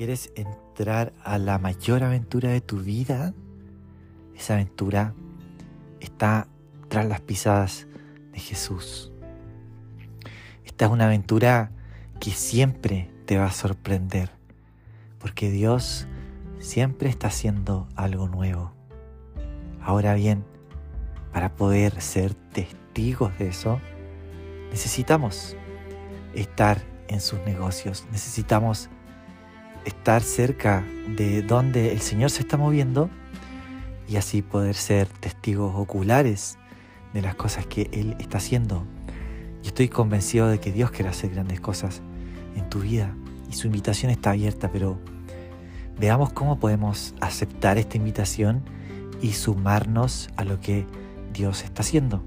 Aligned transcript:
quieres 0.00 0.32
entrar 0.34 1.12
a 1.22 1.36
la 1.36 1.58
mayor 1.58 2.02
aventura 2.02 2.48
de 2.48 2.62
tu 2.62 2.78
vida, 2.78 3.34
esa 4.34 4.54
aventura 4.54 5.12
está 6.00 6.48
tras 6.88 7.04
las 7.04 7.20
pisadas 7.20 7.86
de 8.32 8.40
Jesús. 8.40 9.12
Esta 10.64 10.86
es 10.86 10.90
una 10.90 11.04
aventura 11.04 11.70
que 12.18 12.30
siempre 12.30 13.10
te 13.26 13.36
va 13.36 13.44
a 13.44 13.52
sorprender, 13.52 14.30
porque 15.18 15.50
Dios 15.50 16.06
siempre 16.60 17.10
está 17.10 17.26
haciendo 17.26 17.86
algo 17.94 18.26
nuevo. 18.26 18.72
Ahora 19.82 20.14
bien, 20.14 20.46
para 21.30 21.54
poder 21.54 22.00
ser 22.00 22.32
testigos 22.32 23.38
de 23.38 23.48
eso, 23.48 23.78
necesitamos 24.70 25.58
estar 26.34 26.80
en 27.08 27.20
sus 27.20 27.38
negocios, 27.40 28.06
necesitamos 28.10 28.88
estar 29.84 30.22
cerca 30.22 30.84
de 31.16 31.42
donde 31.42 31.92
el 31.92 32.00
Señor 32.00 32.30
se 32.30 32.40
está 32.40 32.56
moviendo 32.56 33.10
y 34.08 34.16
así 34.16 34.42
poder 34.42 34.74
ser 34.74 35.06
testigos 35.08 35.74
oculares 35.76 36.58
de 37.14 37.22
las 37.22 37.34
cosas 37.34 37.66
que 37.66 37.88
Él 37.92 38.16
está 38.18 38.38
haciendo. 38.38 38.84
Yo 39.62 39.68
estoy 39.68 39.88
convencido 39.88 40.48
de 40.48 40.58
que 40.58 40.72
Dios 40.72 40.90
quiere 40.90 41.10
hacer 41.10 41.30
grandes 41.30 41.60
cosas 41.60 42.02
en 42.56 42.68
tu 42.68 42.80
vida 42.80 43.14
y 43.48 43.54
su 43.54 43.66
invitación 43.66 44.10
está 44.10 44.30
abierta, 44.30 44.70
pero 44.72 44.98
veamos 45.98 46.32
cómo 46.32 46.58
podemos 46.58 47.14
aceptar 47.20 47.78
esta 47.78 47.96
invitación 47.96 48.62
y 49.20 49.32
sumarnos 49.32 50.30
a 50.36 50.44
lo 50.44 50.60
que 50.60 50.86
Dios 51.32 51.62
está 51.62 51.82
haciendo. 51.82 52.22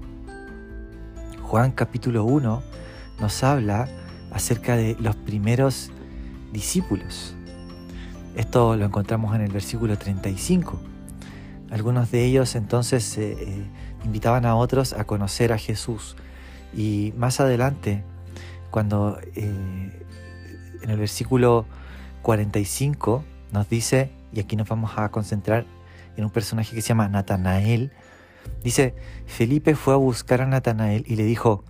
Juan 1.42 1.72
capítulo 1.72 2.24
1 2.24 2.62
nos 3.20 3.44
habla 3.44 3.88
acerca 4.32 4.76
de 4.76 4.96
los 5.00 5.16
primeros 5.16 5.90
discípulos. 6.52 7.34
Esto 8.36 8.74
lo 8.74 8.84
encontramos 8.84 9.34
en 9.36 9.42
el 9.42 9.52
versículo 9.52 9.96
35. 9.96 10.80
Algunos 11.70 12.10
de 12.10 12.24
ellos 12.24 12.56
entonces 12.56 13.16
eh, 13.16 13.36
eh, 13.38 13.66
invitaban 14.04 14.44
a 14.44 14.56
otros 14.56 14.92
a 14.92 15.04
conocer 15.04 15.52
a 15.52 15.58
Jesús. 15.58 16.16
Y 16.76 17.12
más 17.16 17.38
adelante, 17.38 18.02
cuando 18.70 19.18
eh, 19.36 20.02
en 20.82 20.90
el 20.90 20.98
versículo 20.98 21.64
45 22.22 23.24
nos 23.52 23.68
dice, 23.68 24.10
y 24.32 24.40
aquí 24.40 24.56
nos 24.56 24.68
vamos 24.68 24.92
a 24.96 25.08
concentrar 25.10 25.64
en 26.16 26.24
un 26.24 26.30
personaje 26.30 26.74
que 26.74 26.82
se 26.82 26.88
llama 26.88 27.08
Natanael, 27.08 27.92
dice, 28.64 28.96
Felipe 29.26 29.76
fue 29.76 29.94
a 29.94 29.96
buscar 29.96 30.42
a 30.42 30.46
Natanael 30.46 31.04
y 31.06 31.14
le 31.14 31.24
dijo, 31.24 31.62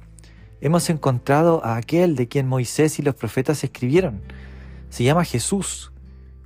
hemos 0.62 0.88
encontrado 0.88 1.62
a 1.62 1.76
aquel 1.76 2.16
de 2.16 2.26
quien 2.26 2.48
Moisés 2.48 2.98
y 2.98 3.02
los 3.02 3.14
profetas 3.14 3.62
escribieron. 3.64 4.22
Se 4.88 5.04
llama 5.04 5.24
Jesús, 5.24 5.92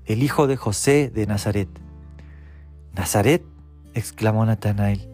el 0.08 0.22
hijo 0.22 0.46
de 0.46 0.56
José 0.56 1.10
de 1.14 1.26
Nazaret. 1.26 1.68
¿Nazaret? 2.94 3.44
exclamó 3.92 4.46
Natanael. 4.46 5.06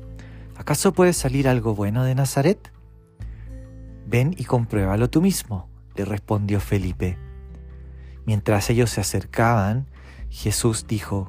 ¿Acaso 0.56 0.92
puede 0.92 1.12
salir 1.12 1.48
algo 1.48 1.74
bueno 1.74 2.04
de 2.04 2.14
Nazaret? 2.14 2.70
Ven 4.06 4.36
y 4.38 4.44
compruébalo 4.44 5.10
tú 5.10 5.20
mismo, 5.20 5.68
le 5.96 6.04
respondió 6.04 6.60
Felipe. 6.60 7.18
Mientras 8.24 8.70
ellos 8.70 8.90
se 8.90 9.00
acercaban, 9.00 9.88
Jesús 10.30 10.86
dijo, 10.86 11.28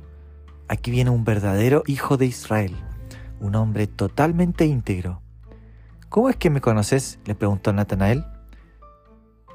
Aquí 0.67 0.91
viene 0.91 1.09
un 1.09 1.25
verdadero 1.25 1.81
hijo 1.87 2.17
de 2.17 2.27
Israel, 2.27 2.75
un 3.39 3.55
hombre 3.55 3.87
totalmente 3.87 4.65
íntegro. 4.65 5.23
¿Cómo 6.09 6.29
es 6.29 6.35
que 6.35 6.51
me 6.51 6.61
conoces? 6.61 7.17
le 7.25 7.33
preguntó 7.33 7.73
Natanael. 7.73 8.25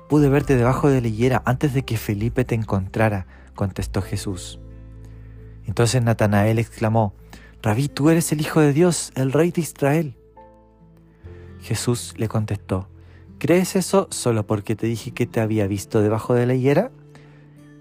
Pude 0.08 0.28
verte 0.28 0.56
debajo 0.56 0.88
de 0.88 1.00
la 1.00 1.06
higuera 1.06 1.42
antes 1.44 1.74
de 1.74 1.84
que 1.84 1.96
Felipe 1.96 2.44
te 2.44 2.56
encontrara, 2.56 3.26
contestó 3.60 4.00
Jesús. 4.00 4.58
Entonces 5.66 6.02
Natanael 6.02 6.58
exclamó, 6.58 7.12
Rabí, 7.62 7.88
tú 7.88 8.08
eres 8.08 8.32
el 8.32 8.40
Hijo 8.40 8.62
de 8.62 8.72
Dios, 8.72 9.12
el 9.16 9.32
Rey 9.32 9.50
de 9.50 9.60
Israel. 9.60 10.16
Jesús 11.60 12.14
le 12.16 12.26
contestó, 12.26 12.88
¿crees 13.36 13.76
eso 13.76 14.08
solo 14.10 14.46
porque 14.46 14.76
te 14.76 14.86
dije 14.86 15.10
que 15.10 15.26
te 15.26 15.40
había 15.40 15.66
visto 15.66 16.00
debajo 16.00 16.32
de 16.32 16.46
la 16.46 16.54
higuera? 16.54 16.90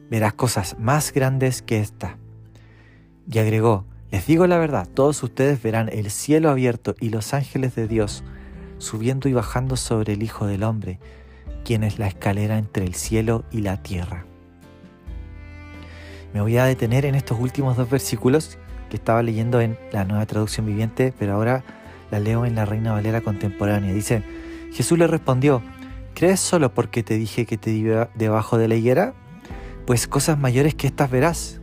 Verás 0.09 0.33
cosas 0.33 0.75
más 0.79 1.13
grandes 1.13 1.61
que 1.61 1.79
esta. 1.79 2.17
Y 3.31 3.39
agregó, 3.39 3.85
les 4.11 4.27
digo 4.27 4.47
la 4.47 4.57
verdad, 4.57 4.85
todos 4.85 5.23
ustedes 5.23 5.63
verán 5.63 5.87
el 5.93 6.11
cielo 6.11 6.49
abierto 6.49 6.93
y 6.99 7.07
los 7.07 7.33
ángeles 7.33 7.73
de 7.75 7.87
Dios 7.87 8.25
subiendo 8.79 9.29
y 9.29 9.33
bajando 9.33 9.77
sobre 9.77 10.11
el 10.11 10.23
Hijo 10.23 10.45
del 10.45 10.63
Hombre, 10.63 10.99
quien 11.63 11.85
es 11.85 11.99
la 11.99 12.07
escalera 12.07 12.57
entre 12.57 12.83
el 12.83 12.95
cielo 12.95 13.45
y 13.49 13.61
la 13.61 13.81
tierra. 13.81 14.28
Me 16.33 16.41
voy 16.41 16.57
a 16.57 16.65
detener 16.65 17.05
en 17.05 17.15
estos 17.15 17.39
últimos 17.39 17.75
dos 17.75 17.89
versículos 17.89 18.57
que 18.89 18.97
estaba 18.97 19.23
leyendo 19.23 19.61
en 19.61 19.77
la 19.91 20.03
nueva 20.03 20.25
traducción 20.25 20.65
viviente, 20.65 21.13
pero 21.17 21.33
ahora 21.33 21.63
la 22.11 22.19
leo 22.19 22.45
en 22.45 22.55
la 22.55 22.65
Reina 22.65 22.93
Valera 22.93 23.21
contemporánea. 23.21 23.93
Dice, 23.93 24.23
Jesús 24.71 24.97
le 24.97 25.07
respondió, 25.07 25.61
¿crees 26.13 26.39
solo 26.39 26.73
porque 26.73 27.03
te 27.03 27.15
dije 27.15 27.45
que 27.45 27.57
te 27.57 27.71
di 27.71 27.83
debajo 28.15 28.57
de 28.57 28.67
la 28.67 28.75
higuera? 28.75 29.13
Pues 29.85 30.07
cosas 30.07 30.37
mayores 30.37 30.75
que 30.75 30.87
estas 30.87 31.09
verás. 31.09 31.61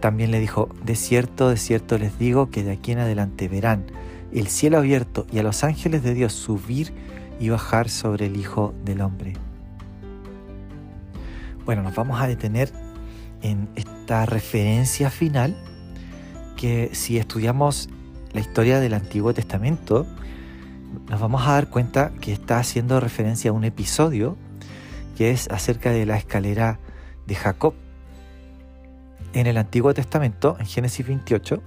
También 0.00 0.30
le 0.30 0.40
dijo, 0.40 0.68
de 0.84 0.94
cierto, 0.94 1.50
de 1.50 1.56
cierto 1.56 1.98
les 1.98 2.18
digo 2.18 2.50
que 2.50 2.62
de 2.62 2.72
aquí 2.72 2.92
en 2.92 3.00
adelante 3.00 3.48
verán 3.48 3.86
el 4.32 4.46
cielo 4.46 4.78
abierto 4.78 5.26
y 5.32 5.38
a 5.38 5.42
los 5.42 5.64
ángeles 5.64 6.02
de 6.02 6.14
Dios 6.14 6.32
subir 6.32 6.92
y 7.40 7.48
bajar 7.48 7.88
sobre 7.88 8.26
el 8.26 8.36
Hijo 8.36 8.74
del 8.84 9.00
Hombre. 9.00 9.34
Bueno, 11.64 11.82
nos 11.82 11.94
vamos 11.94 12.20
a 12.20 12.26
detener 12.26 12.72
en 13.42 13.68
esta 13.76 14.26
referencia 14.26 15.10
final 15.10 15.56
que 16.56 16.90
si 16.92 17.18
estudiamos 17.18 17.88
la 18.32 18.40
historia 18.40 18.80
del 18.80 18.94
Antiguo 18.94 19.32
Testamento, 19.34 20.06
nos 21.08 21.20
vamos 21.20 21.46
a 21.46 21.52
dar 21.52 21.70
cuenta 21.70 22.12
que 22.20 22.32
está 22.32 22.58
haciendo 22.58 23.00
referencia 23.00 23.50
a 23.50 23.54
un 23.54 23.64
episodio 23.64 24.36
que 25.16 25.30
es 25.30 25.50
acerca 25.50 25.90
de 25.90 26.06
la 26.06 26.16
escalera 26.16 26.78
de 27.26 27.34
Jacob. 27.34 27.74
En 29.32 29.46
el 29.46 29.56
Antiguo 29.56 29.94
Testamento, 29.94 30.56
en 30.58 30.66
Génesis 30.66 31.06
28, 31.06 31.62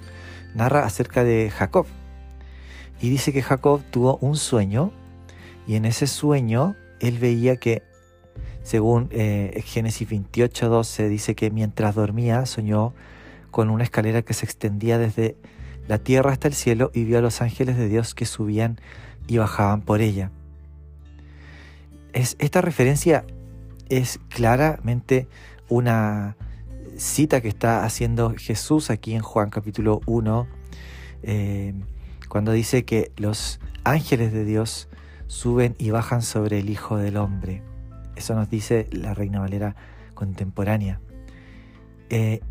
narra 0.56 0.86
acerca 0.86 1.24
de 1.24 1.50
Jacob. 1.50 1.86
Y 3.02 3.10
dice 3.10 3.34
que 3.34 3.42
Jacob 3.42 3.82
tuvo 3.92 4.18
un 4.18 4.38
sueño 4.38 4.92
y 5.68 5.76
en 5.76 5.86
ese 5.86 6.08
sueño 6.08 6.76
él 7.00 7.20
veía 7.20 7.58
que 7.58 7.84
según 8.64 9.10
eh, 9.12 9.62
Génesis 9.66 10.10
28, 10.10 10.70
12, 10.70 11.10
dice 11.10 11.36
que 11.36 11.52
mientras 11.52 11.96
dormía 11.96 12.46
soñó 12.46 12.94
con 13.52 13.70
una 13.70 13.84
escalera 13.84 14.22
que 14.22 14.34
se 14.34 14.46
extendía 14.46 14.98
desde 14.98 15.36
la 15.88 16.00
tierra 16.00 16.32
hasta 16.32 16.48
el 16.48 16.54
cielo 16.54 16.90
y 16.94 17.04
vio 17.04 17.20
a 17.20 17.22
los 17.22 17.42
ángeles 17.42 17.78
de 17.78 17.90
Dios 17.90 18.16
que 18.16 18.26
subían 18.26 18.80
y 19.28 19.38
bajaban 19.38 19.82
por 19.82 20.02
ella. 20.02 20.32
Es, 22.14 22.36
esta 22.40 22.62
referencia 22.62 23.26
es 23.90 24.20
claramente 24.30 25.28
una 25.68 26.38
cita 26.98 27.42
que 27.42 27.50
está 27.50 27.84
haciendo 27.84 28.34
Jesús 28.38 28.90
aquí 28.90 29.14
en 29.14 29.22
Juan 29.22 29.50
capítulo 29.50 30.00
1, 30.06 30.48
eh, 31.24 31.74
cuando 32.30 32.52
dice 32.54 32.86
que 32.86 33.12
los 33.18 33.60
ángeles 33.84 34.32
de 34.32 34.46
Dios 34.46 34.88
suben 35.28 35.76
y 35.78 35.90
bajan 35.90 36.22
sobre 36.22 36.60
el 36.60 36.70
Hijo 36.70 36.98
del 36.98 37.18
Hombre. 37.18 37.73
Eso 38.16 38.36
nos 38.36 38.50
dice 38.50 38.88
la 38.92 39.14
Reina 39.14 39.40
Valera 39.40 39.76
contemporánea. 40.14 41.00
Eh, 42.10 42.42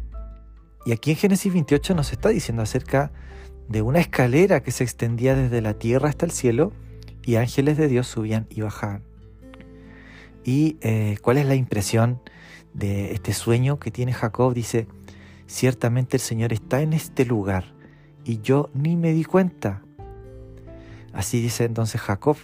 y 0.84 0.92
aquí 0.92 1.12
en 1.12 1.16
Génesis 1.16 1.52
28 1.52 1.94
nos 1.94 2.12
está 2.12 2.30
diciendo 2.30 2.62
acerca 2.62 3.12
de 3.68 3.82
una 3.82 4.00
escalera 4.00 4.62
que 4.62 4.72
se 4.72 4.84
extendía 4.84 5.34
desde 5.34 5.60
la 5.60 5.74
tierra 5.74 6.08
hasta 6.08 6.26
el 6.26 6.32
cielo 6.32 6.72
y 7.24 7.36
ángeles 7.36 7.76
de 7.76 7.88
Dios 7.88 8.06
subían 8.08 8.46
y 8.50 8.62
bajaban. 8.62 9.04
¿Y 10.44 10.76
eh, 10.80 11.18
cuál 11.22 11.38
es 11.38 11.46
la 11.46 11.54
impresión 11.54 12.20
de 12.74 13.12
este 13.12 13.32
sueño 13.32 13.78
que 13.78 13.92
tiene 13.92 14.12
Jacob? 14.12 14.54
Dice, 14.54 14.88
ciertamente 15.46 16.16
el 16.16 16.20
Señor 16.20 16.52
está 16.52 16.80
en 16.82 16.92
este 16.92 17.24
lugar 17.24 17.74
y 18.24 18.40
yo 18.40 18.70
ni 18.74 18.96
me 18.96 19.12
di 19.12 19.24
cuenta. 19.24 19.82
Así 21.12 21.40
dice 21.40 21.64
entonces 21.64 22.00
Jacob 22.00 22.36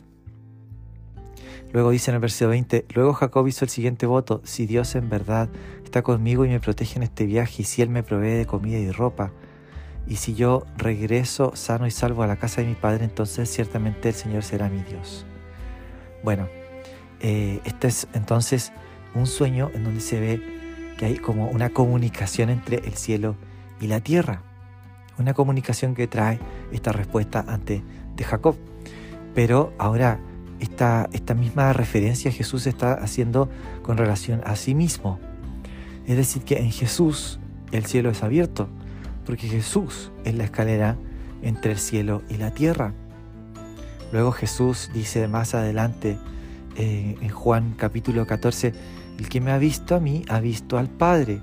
Luego 1.72 1.90
dice 1.90 2.10
en 2.10 2.14
el 2.14 2.20
versículo 2.20 2.50
20, 2.50 2.86
luego 2.94 3.12
Jacob 3.12 3.46
hizo 3.46 3.64
el 3.64 3.70
siguiente 3.70 4.06
voto, 4.06 4.40
si 4.44 4.66
Dios 4.66 4.94
en 4.94 5.10
verdad 5.10 5.48
está 5.84 6.02
conmigo 6.02 6.44
y 6.44 6.48
me 6.48 6.60
protege 6.60 6.96
en 6.96 7.02
este 7.02 7.26
viaje, 7.26 7.62
y 7.62 7.64
si 7.64 7.82
Él 7.82 7.90
me 7.90 8.02
provee 8.02 8.30
de 8.30 8.46
comida 8.46 8.78
y 8.78 8.90
ropa, 8.90 9.32
y 10.06 10.16
si 10.16 10.34
yo 10.34 10.64
regreso 10.78 11.54
sano 11.54 11.86
y 11.86 11.90
salvo 11.90 12.22
a 12.22 12.26
la 12.26 12.36
casa 12.36 12.62
de 12.62 12.68
mi 12.68 12.74
Padre, 12.74 13.04
entonces 13.04 13.50
ciertamente 13.50 14.08
el 14.08 14.14
Señor 14.14 14.42
será 14.42 14.70
mi 14.70 14.82
Dios. 14.82 15.26
Bueno, 16.24 16.48
eh, 17.20 17.60
este 17.64 17.88
es 17.88 18.08
entonces 18.14 18.72
un 19.14 19.26
sueño 19.26 19.70
en 19.74 19.84
donde 19.84 20.00
se 20.00 20.18
ve 20.18 20.42
que 20.96 21.04
hay 21.04 21.16
como 21.16 21.48
una 21.48 21.70
comunicación 21.70 22.48
entre 22.48 22.78
el 22.78 22.94
cielo 22.94 23.36
y 23.80 23.86
la 23.86 24.00
tierra. 24.00 24.42
Una 25.18 25.34
comunicación 25.34 25.94
que 25.94 26.06
trae 26.06 26.38
esta 26.72 26.92
respuesta 26.92 27.44
ante 27.46 27.82
de 28.16 28.24
Jacob. 28.24 28.56
Pero 29.34 29.72
ahora 29.78 30.20
esta, 30.60 31.08
esta 31.12 31.34
misma 31.34 31.72
referencia 31.72 32.30
Jesús 32.30 32.66
está 32.66 32.94
haciendo 32.94 33.48
con 33.82 33.96
relación 33.96 34.40
a 34.44 34.56
sí 34.56 34.74
mismo. 34.74 35.18
Es 36.06 36.16
decir, 36.16 36.42
que 36.42 36.58
en 36.58 36.70
Jesús 36.70 37.38
el 37.72 37.84
cielo 37.84 38.10
es 38.10 38.22
abierto, 38.22 38.68
porque 39.26 39.48
Jesús 39.48 40.10
es 40.24 40.34
la 40.34 40.44
escalera 40.44 40.96
entre 41.42 41.72
el 41.72 41.78
cielo 41.78 42.22
y 42.28 42.36
la 42.36 42.52
tierra. 42.52 42.94
Luego 44.12 44.32
Jesús 44.32 44.90
dice 44.94 45.28
más 45.28 45.54
adelante 45.54 46.18
eh, 46.76 47.16
en 47.20 47.28
Juan 47.28 47.74
capítulo 47.76 48.26
14, 48.26 48.72
el 49.18 49.28
que 49.28 49.40
me 49.40 49.50
ha 49.50 49.58
visto 49.58 49.94
a 49.94 50.00
mí 50.00 50.24
ha 50.28 50.40
visto 50.40 50.78
al 50.78 50.88
Padre. 50.88 51.40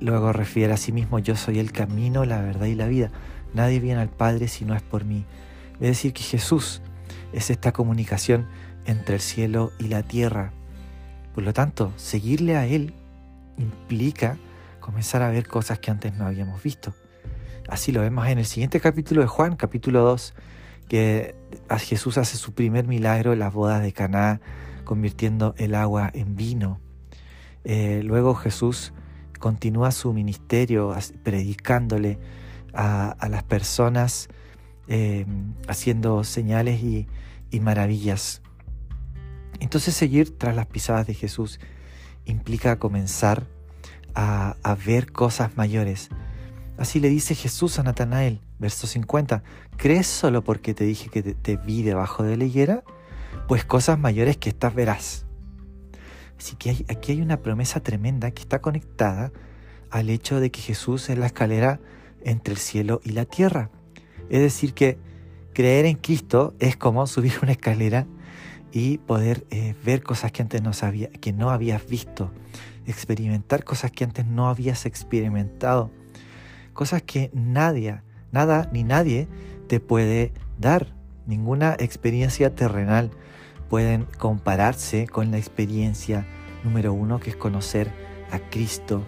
Luego 0.00 0.32
refiere 0.32 0.72
a 0.72 0.78
sí 0.78 0.92
mismo, 0.92 1.18
yo 1.18 1.36
soy 1.36 1.58
el 1.58 1.72
camino, 1.72 2.24
la 2.24 2.40
verdad 2.40 2.66
y 2.66 2.74
la 2.74 2.86
vida. 2.86 3.10
Nadie 3.52 3.80
viene 3.80 4.00
al 4.00 4.08
Padre 4.08 4.48
si 4.48 4.64
no 4.64 4.74
es 4.74 4.82
por 4.82 5.04
mí. 5.04 5.26
Es 5.74 5.88
decir, 5.88 6.12
que 6.12 6.22
Jesús 6.22 6.80
es 7.32 7.50
esta 7.50 7.72
comunicación 7.72 8.46
entre 8.86 9.16
el 9.16 9.20
cielo 9.20 9.72
y 9.78 9.88
la 9.88 10.02
tierra. 10.02 10.52
Por 11.34 11.44
lo 11.44 11.52
tanto, 11.52 11.92
seguirle 11.96 12.56
a 12.56 12.66
Él 12.66 12.94
implica 13.56 14.36
comenzar 14.80 15.22
a 15.22 15.30
ver 15.30 15.46
cosas 15.46 15.78
que 15.78 15.90
antes 15.90 16.14
no 16.14 16.26
habíamos 16.26 16.62
visto. 16.62 16.94
Así 17.68 17.92
lo 17.92 18.00
vemos 18.00 18.26
en 18.26 18.38
el 18.38 18.46
siguiente 18.46 18.80
capítulo 18.80 19.20
de 19.20 19.28
Juan, 19.28 19.54
capítulo 19.54 20.00
2, 20.02 20.34
que 20.88 21.36
Jesús 21.78 22.18
hace 22.18 22.36
su 22.36 22.52
primer 22.52 22.88
milagro 22.88 23.32
en 23.32 23.38
las 23.38 23.52
bodas 23.52 23.82
de 23.82 23.92
Caná, 23.92 24.40
convirtiendo 24.84 25.54
el 25.56 25.76
agua 25.76 26.10
en 26.12 26.34
vino. 26.34 26.80
Eh, 27.62 28.00
luego 28.02 28.34
Jesús 28.34 28.92
continúa 29.38 29.92
su 29.92 30.12
ministerio 30.12 30.94
predicándole 31.22 32.18
a, 32.72 33.16
las 33.28 33.42
personas, 33.42 34.28
eh, 34.90 35.24
haciendo 35.66 36.22
señales 36.24 36.82
y, 36.82 37.06
maravillas. 37.60 38.42
Entonces 39.58 39.94
seguir 39.94 40.36
tras 40.36 40.54
las 40.54 40.66
pisadas 40.66 41.06
de 41.06 41.14
Jesús 41.14 41.58
implica 42.26 42.78
comenzar 42.78 43.46
a, 44.14 44.56
a 44.62 44.74
ver 44.74 45.10
cosas 45.10 45.56
mayores, 45.56 46.10
Así 46.80 46.98
le 46.98 47.10
dice 47.10 47.34
Jesús 47.34 47.78
a 47.78 47.82
Natanael, 47.82 48.40
verso 48.58 48.86
50, 48.86 49.42
¿crees 49.76 50.06
solo 50.06 50.42
porque 50.42 50.72
te 50.72 50.84
dije 50.84 51.10
que 51.10 51.22
te, 51.22 51.56
vi 51.58 51.82
debajo 51.82 52.22
de 52.22 52.38
la 52.38 52.44
higuera? 52.44 52.84
Pues 53.48 53.66
cosas 53.66 53.98
mayores 53.98 54.38
que 54.38 54.48
estas 54.48 54.74
verás. 54.74 55.26
Así 56.38 56.56
que 56.56 56.86
aquí 56.88 57.12
hay 57.12 57.20
una 57.20 57.42
promesa 57.42 57.80
tremenda 57.80 58.30
que 58.30 58.40
está 58.40 58.62
conectada 58.62 59.30
al 59.90 60.08
hecho 60.08 60.40
de 60.40 60.50
que 60.50 60.62
Jesús 60.62 61.10
es 61.10 61.18
la 61.18 61.26
escalera 61.26 61.80
entre 62.24 62.54
el 62.54 62.58
cielo 62.58 63.02
y 63.04 63.10
la 63.10 63.26
tierra. 63.26 63.68
Es 64.30 64.40
decir, 64.40 64.72
que 64.72 64.98
creer 65.52 65.84
en 65.84 65.96
Cristo 65.96 66.54
es 66.58 66.76
como 66.76 67.06
subir 67.06 67.34
una 67.42 67.52
escalera 67.52 68.06
y 68.72 68.98
poder 68.98 69.44
eh, 69.50 69.74
ver 69.84 70.02
cosas 70.02 70.32
que 70.32 70.42
antes 70.42 70.62
no, 70.62 70.72
sabía, 70.72 71.10
que 71.10 71.32
no 71.32 71.50
habías 71.50 71.86
visto, 71.86 72.30
experimentar 72.86 73.64
cosas 73.64 73.90
que 73.90 74.04
antes 74.04 74.24
no 74.24 74.48
habías 74.48 74.86
experimentado 74.86 75.90
cosas 76.80 77.02
que 77.02 77.30
nadie, 77.34 78.00
nada 78.32 78.70
ni 78.72 78.84
nadie 78.84 79.28
te 79.68 79.80
puede 79.80 80.32
dar. 80.58 80.86
Ninguna 81.26 81.76
experiencia 81.78 82.54
terrenal 82.54 83.10
pueden 83.68 84.06
compararse 84.18 85.06
con 85.06 85.30
la 85.30 85.36
experiencia 85.36 86.26
número 86.64 86.94
uno 86.94 87.20
que 87.20 87.28
es 87.28 87.36
conocer 87.36 87.92
a 88.30 88.38
Cristo. 88.38 89.04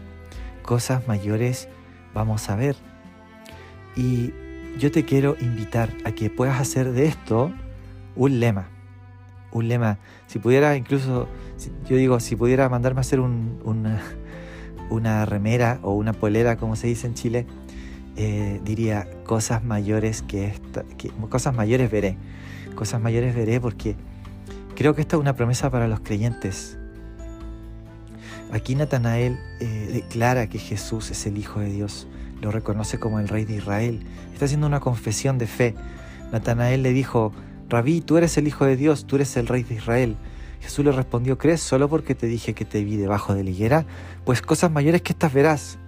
Cosas 0.63 1.09
mayores 1.09 1.69
vamos 2.13 2.51
a 2.51 2.57
ver. 2.57 2.77
Y 3.97 4.35
yo 4.79 4.91
te 4.91 5.05
quiero 5.05 5.37
invitar 5.41 5.91
a 6.05 6.13
que 6.13 6.31
puedas 6.31 6.61
hacer 6.61 6.93
de 6.93 7.07
esto 7.07 7.53
un 8.17 8.41
lema. 8.41 8.69
Un 9.53 9.69
lema. 9.69 9.99
Si 10.27 10.39
pudiera 10.39 10.77
incluso, 10.77 11.29
yo 11.89 11.97
digo, 11.97 12.21
si 12.21 12.37
pudiera 12.37 12.69
mandarme 12.69 13.01
a 13.01 13.03
hacer 13.03 13.21
una, 13.21 14.01
una 14.91 15.27
remera 15.27 15.79
o 15.83 15.95
una 15.95 16.13
polera, 16.13 16.57
como 16.57 16.77
se 16.77 16.87
dice 16.87 17.07
en 17.07 17.15
Chile, 17.15 17.47
eh, 18.17 18.61
diría 18.65 19.09
cosas 19.25 19.65
mayores 19.65 20.23
que, 20.23 20.47
esta, 20.47 20.85
cosas 21.31 21.55
mayores 21.55 21.91
veré, 21.91 22.19
cosas 22.75 23.01
mayores 23.01 23.35
veré 23.35 23.59
porque 23.59 23.97
creo 24.77 24.95
que 24.95 25.01
esta 25.01 25.17
es 25.17 25.21
una 25.21 25.35
promesa 25.35 25.71
para 25.71 25.89
los 25.89 26.01
creyentes. 26.01 26.79
Aquí 28.53 28.75
Natanael 28.75 29.39
eh, 29.61 29.89
declara 29.93 30.47
que 30.47 30.59
Jesús 30.59 31.11
es 31.11 31.25
el 31.27 31.39
Hijo 31.39 31.61
de 31.61 31.71
Dios, 31.71 32.07
lo 32.43 32.51
reconoce 32.51 32.99
como 32.99 33.21
el 33.21 33.29
Rey 33.29 33.47
de 33.47 33.57
Israel, 33.57 34.05
está 34.33 34.45
haciendo 34.45 34.67
una 34.67 34.81
confesión 34.81 35.39
de 35.39 35.47
fe. 35.47 35.75
Natanael 36.33 36.83
le 36.83 36.93
dijo, 36.93 37.33
Rabí, 37.69 38.03
tú 38.03 38.19
eres 38.19 38.37
el 38.37 38.47
Hijo 38.47 38.67
de 38.67 38.77
Dios, 38.77 39.07
tú 39.07 39.17
eres 39.17 39.37
el 39.37 39.47
Rey 39.47 39.63
de 39.63 39.77
Israel. 39.77 40.17
Jesús 40.61 40.85
le 40.85 40.93
respondió, 40.93 41.39
¿crees 41.39 41.61
solo 41.61 41.89
porque 41.89 42.15
te 42.15 42.27
dije 42.27 42.55
que 42.55 42.65
te 42.65 42.85
vi 42.85 42.97
debajo 42.97 43.35
de 43.35 43.45
la 43.45 43.51
higuera? 43.51 43.87
Pues 44.25 44.43
cosas 44.43 44.71
mayores 44.71 45.03
que 45.03 45.13
estas 45.13 45.33
verás 45.33 45.79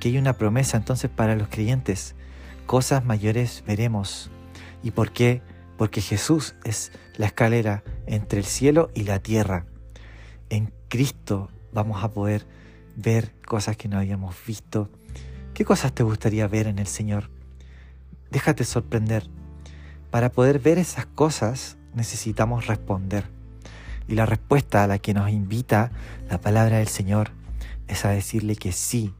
que 0.00 0.08
hay 0.08 0.18
una 0.18 0.32
promesa 0.32 0.76
entonces 0.76 1.10
para 1.10 1.36
los 1.36 1.48
creyentes. 1.48 2.16
Cosas 2.66 3.04
mayores 3.04 3.62
veremos. 3.66 4.30
¿Y 4.82 4.90
por 4.92 5.12
qué? 5.12 5.42
Porque 5.76 6.00
Jesús 6.00 6.56
es 6.64 6.90
la 7.16 7.26
escalera 7.26 7.84
entre 8.06 8.40
el 8.40 8.46
cielo 8.46 8.90
y 8.94 9.04
la 9.04 9.20
tierra. 9.20 9.66
En 10.48 10.72
Cristo 10.88 11.50
vamos 11.72 12.02
a 12.02 12.10
poder 12.10 12.46
ver 12.96 13.34
cosas 13.46 13.76
que 13.76 13.88
no 13.88 13.98
habíamos 13.98 14.34
visto. 14.46 14.88
¿Qué 15.54 15.64
cosas 15.64 15.92
te 15.92 16.02
gustaría 16.02 16.46
ver 16.48 16.68
en 16.68 16.78
el 16.78 16.86
Señor? 16.86 17.28
Déjate 18.30 18.64
sorprender. 18.64 19.28
Para 20.10 20.30
poder 20.30 20.58
ver 20.58 20.78
esas 20.78 21.06
cosas 21.06 21.76
necesitamos 21.94 22.66
responder. 22.66 23.24
Y 24.08 24.14
la 24.14 24.26
respuesta 24.26 24.84
a 24.84 24.86
la 24.86 24.98
que 24.98 25.12
nos 25.12 25.30
invita 25.30 25.90
la 26.28 26.40
palabra 26.40 26.78
del 26.78 26.88
Señor 26.88 27.32
es 27.88 28.04
a 28.04 28.10
decirle 28.10 28.56
que 28.56 28.72
sí, 28.72 29.14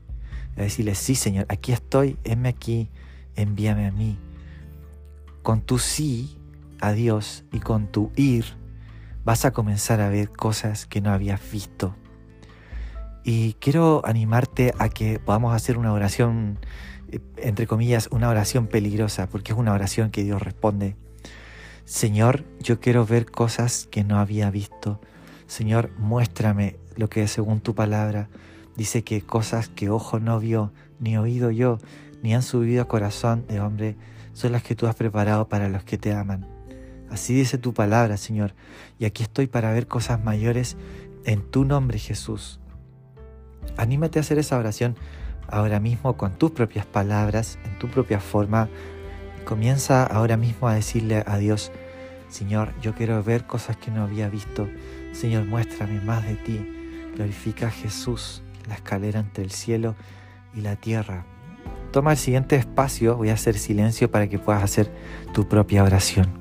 a 0.57 0.63
decirle, 0.63 0.95
sí 0.95 1.15
Señor, 1.15 1.47
aquí 1.49 1.73
estoy, 1.73 2.17
heme 2.25 2.49
aquí, 2.49 2.89
envíame 3.37 3.87
a 3.87 3.93
mí. 3.93 4.19
Con 5.43 5.63
tu 5.63 5.79
sí 5.79 6.39
a 6.81 6.93
Dios 6.93 7.45
y 7.53 7.59
con 7.59 7.89
tu 7.89 8.13
ir, 8.17 8.45
vas 9.25 9.45
a 9.45 9.51
comenzar 9.51 10.01
a 10.01 10.09
ver 10.09 10.31
cosas 10.31 10.87
que 10.87 11.01
no 11.01 11.11
habías 11.13 11.41
visto. 11.51 11.97
Y 13.25 13.55
quiero 13.55 14.03
animarte 14.05 14.73
a 14.79 14.89
que 14.89 15.19
podamos 15.19 15.55
hacer 15.55 15.79
una 15.79 15.93
oración, 15.93 16.59
eh, 17.11 17.21
entre 17.37 17.67
comillas, 17.67 18.09
una 18.11 18.29
oración 18.29 18.67
peligrosa, 18.67 19.29
porque 19.29 19.53
es 19.53 19.59
una 19.59 19.73
oración 19.73 20.11
que 20.11 20.25
Dios 20.25 20.43
responde. 20.43 20.97
Señor, 21.85 22.45
yo 22.61 22.81
quiero 22.81 23.05
ver 23.05 23.31
cosas 23.31 23.87
que 23.91 24.05
no 24.05 24.19
había 24.19 24.51
visto. 24.51 25.01
Señor, 25.47 25.91
muéstrame 25.99 26.77
lo 26.97 27.09
que 27.09 27.27
según 27.27 27.61
tu 27.61 27.75
palabra 27.75 28.29
Dice 28.77 29.03
que 29.03 29.21
cosas 29.21 29.69
que 29.69 29.91
ojo 29.91 30.21
no 30.21 30.41
vio, 30.41 30.73
ni 31.01 31.17
oído 31.19 31.51
yo, 31.51 31.79
ni 32.23 32.35
han 32.35 32.43
subido 32.43 32.83
a 32.83 32.89
corazón 32.89 33.47
de 33.47 33.61
hombre, 33.61 33.97
son 34.33 34.53
las 34.53 34.63
que 34.63 34.75
tú 34.75 34.87
has 34.87 34.95
preparado 34.95 35.49
para 35.49 35.69
los 35.69 35.85
que 35.85 35.99
te 35.99 36.15
aman. 36.15 36.47
Así 37.11 37.35
dice 37.35 37.59
tu 37.59 37.75
palabra, 37.75 38.17
Señor, 38.17 38.55
y 38.99 39.05
aquí 39.05 39.23
estoy 39.23 39.49
para 39.49 39.73
ver 39.73 39.87
cosas 39.87 40.23
mayores 40.23 40.77
en 41.25 41.43
tu 41.43 41.65
nombre, 41.65 41.99
Jesús. 41.99 42.60
Anímate 43.77 44.19
a 44.19 44.23
hacer 44.23 44.39
esa 44.39 44.59
oración 44.59 44.97
ahora 45.49 45.81
mismo 45.81 46.17
con 46.17 46.39
tus 46.39 46.51
propias 46.53 46.87
palabras, 46.87 47.59
en 47.65 47.79
tu 47.79 47.89
propia 47.89 48.21
forma. 48.21 48.69
Comienza 49.45 50.05
ahora 50.05 50.37
mismo 50.37 50.69
a 50.69 50.75
decirle 50.75 51.25
a 51.27 51.39
Dios, 51.39 51.73
Señor, 52.29 52.73
yo 52.81 52.95
quiero 52.95 53.23
ver 53.23 53.47
cosas 53.47 53.77
que 53.77 53.91
no 53.91 54.03
había 54.03 54.29
visto. 54.29 54.69
Señor, 55.13 55.47
muéstrame 55.47 56.01
más 56.01 56.25
de 56.25 56.37
ti. 56.37 57.13
Glorifica 57.15 57.67
a 57.67 57.71
Jesús 57.71 58.43
la 58.69 58.75
escalera 58.75 59.19
entre 59.21 59.43
el 59.43 59.51
cielo 59.51 59.97
y 60.55 60.61
la 60.61 60.77
tierra. 60.77 61.27
Toma 61.93 62.13
el 62.13 62.19
siguiente 62.19 62.55
espacio, 62.55 63.17
voy 63.17 63.31
a 63.31 63.35
hacer 63.35 63.59
silencio 63.59 64.11
para 64.11 64.29
que 64.29 64.39
puedas 64.39 64.63
hacer 64.63 64.93
tu 65.35 65.49
propia 65.49 65.83
oración. 65.83 66.40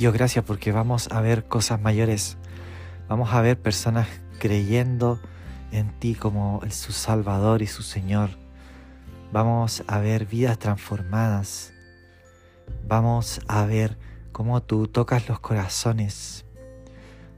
Dios, 0.00 0.14
gracias 0.14 0.46
porque 0.46 0.72
vamos 0.72 1.08
a 1.10 1.20
ver 1.20 1.44
cosas 1.44 1.78
mayores. 1.78 2.38
Vamos 3.06 3.34
a 3.34 3.42
ver 3.42 3.60
personas 3.60 4.08
creyendo 4.38 5.20
en 5.72 5.92
ti 5.98 6.14
como 6.14 6.62
su 6.70 6.92
Salvador 6.92 7.60
y 7.60 7.66
su 7.66 7.82
Señor. 7.82 8.30
Vamos 9.30 9.84
a 9.88 9.98
ver 9.98 10.24
vidas 10.24 10.58
transformadas. 10.58 11.74
Vamos 12.88 13.42
a 13.46 13.66
ver 13.66 13.98
cómo 14.32 14.62
tú 14.62 14.88
tocas 14.88 15.28
los 15.28 15.38
corazones. 15.38 16.46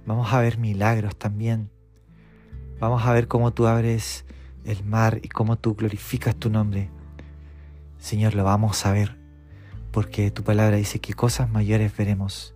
Vamos 0.06 0.32
a 0.32 0.38
ver 0.38 0.56
milagros 0.56 1.16
también. 1.16 1.68
Vamos 2.78 3.04
a 3.04 3.12
ver 3.12 3.26
cómo 3.26 3.52
tú 3.52 3.66
abres 3.66 4.24
el 4.64 4.84
mar 4.84 5.18
y 5.20 5.26
cómo 5.26 5.58
tú 5.58 5.74
glorificas 5.74 6.36
tu 6.36 6.48
nombre. 6.48 6.90
Señor, 7.98 8.36
lo 8.36 8.44
vamos 8.44 8.86
a 8.86 8.92
ver, 8.92 9.18
porque 9.90 10.30
tu 10.30 10.44
palabra 10.44 10.76
dice 10.76 11.00
que 11.00 11.12
cosas 11.12 11.50
mayores 11.50 11.96
veremos. 11.96 12.51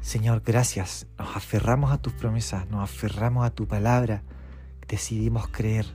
Señor, 0.00 0.42
gracias. 0.44 1.06
Nos 1.18 1.36
aferramos 1.36 1.92
a 1.92 1.98
tus 1.98 2.12
promesas, 2.12 2.68
nos 2.68 2.82
aferramos 2.82 3.46
a 3.46 3.50
tu 3.50 3.66
palabra, 3.66 4.22
decidimos 4.86 5.48
creer, 5.48 5.86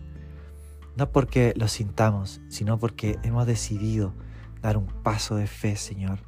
no 0.96 1.12
porque 1.12 1.54
lo 1.56 1.68
sintamos, 1.68 2.42
sino 2.50 2.78
porque 2.78 3.18
hemos 3.24 3.48
decidido 3.48 4.14
dar 4.62 4.78
un 4.78 4.88
paso 4.88 5.36
de 5.36 5.48
fe, 5.48 5.76
Señor. 5.76 6.20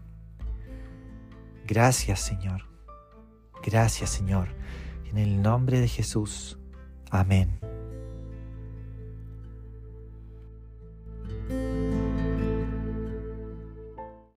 Gracias, 1.68 2.20
Señor. 2.20 2.64
Gracias, 3.64 4.10
Señor. 4.10 4.50
En 5.10 5.18
el 5.18 5.42
nombre 5.42 5.80
de 5.80 5.88
Jesús. 5.88 6.60
Amén. 7.10 7.65